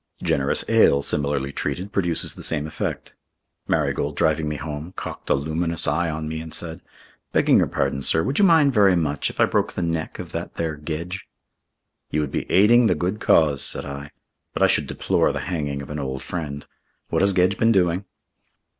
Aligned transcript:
Generous 0.23 0.65
ale 0.67 1.03
similarly 1.03 1.51
treated 1.51 1.91
produces 1.91 2.33
the 2.33 2.41
same 2.41 2.65
effect. 2.65 3.13
Marigold, 3.67 4.15
driving 4.17 4.49
me 4.49 4.55
home, 4.55 4.93
cocked 4.95 5.29
a 5.29 5.35
luminous 5.35 5.87
eye 5.87 6.09
on 6.09 6.27
me 6.27 6.41
and 6.41 6.55
said: 6.55 6.81
"Begging 7.33 7.59
your 7.59 7.67
pardon, 7.67 8.01
sir, 8.01 8.23
would 8.23 8.39
you 8.39 8.43
mind 8.43 8.73
very 8.73 8.95
much 8.95 9.29
if 9.29 9.39
I 9.39 9.45
broke 9.45 9.73
the 9.73 9.83
neck 9.83 10.17
of 10.17 10.31
that 10.31 10.55
there 10.55 10.75
Gedge?" 10.75 11.23
"You 12.09 12.21
would 12.21 12.31
be 12.31 12.49
aiding 12.51 12.87
the 12.87 12.95
good 12.95 13.19
cause," 13.19 13.63
said 13.63 13.85
I, 13.85 14.09
"but 14.55 14.63
I 14.63 14.67
should 14.67 14.87
deplore 14.87 15.31
the 15.31 15.41
hanging 15.41 15.83
of 15.83 15.91
an 15.91 15.99
old 15.99 16.23
friend. 16.23 16.65
What 17.11 17.21
has 17.21 17.31
Gedge 17.33 17.59
been 17.59 17.71
doing?" 17.71 18.05